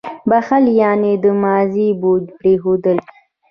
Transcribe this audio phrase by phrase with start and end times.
[0.29, 2.97] •بښل یعنې د ماضي بوج پرېښودل.